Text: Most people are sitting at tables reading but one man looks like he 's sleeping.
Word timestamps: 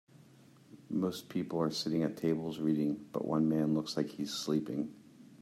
Most 0.89 1.29
people 1.29 1.61
are 1.61 1.69
sitting 1.69 2.01
at 2.01 2.17
tables 2.17 2.57
reading 2.57 3.05
but 3.13 3.23
one 3.23 3.47
man 3.47 3.75
looks 3.75 3.95
like 3.95 4.07
he 4.07 4.25
's 4.25 4.33
sleeping. 4.33 4.91